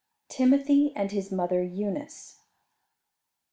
]TIMOTHY 0.35 0.93
AND 0.95 1.11
HIS 1.11 1.31
MOTHER 1.31 1.61
EUNICE. 1.63 2.39